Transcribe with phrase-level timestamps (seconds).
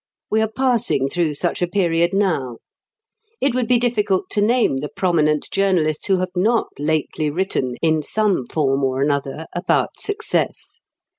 [0.31, 2.57] We are passing through such a period now.
[3.39, 8.01] It would be difficult to name the prominent journalists who have not lately written, in
[8.01, 10.79] some form or another, about success.